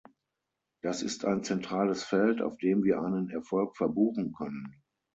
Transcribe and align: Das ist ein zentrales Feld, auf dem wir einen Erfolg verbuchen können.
Das 0.81 1.03
ist 1.03 1.25
ein 1.25 1.43
zentrales 1.43 2.03
Feld, 2.03 2.41
auf 2.41 2.57
dem 2.57 2.83
wir 2.83 2.99
einen 3.03 3.29
Erfolg 3.29 3.77
verbuchen 3.77 4.33
können. 4.33 4.81